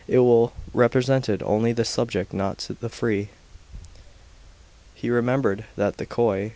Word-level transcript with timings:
It 0.07 0.17
will 0.17 0.51
represented 0.73 1.43
only 1.43 1.73
the 1.73 1.85
subject, 1.85 2.33
not 2.33 2.67
the 2.79 2.89
free 2.89 3.29
be 4.99 5.11
remembered 5.11 5.65
that 5.75 5.97
the 5.97 6.07
KOII/($? 6.07 6.49